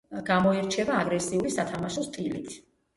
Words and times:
გამოირჩევა 0.29 0.97
აგრესიული 1.03 1.55
სათამაშო 1.59 2.09
სტილით. 2.11 2.55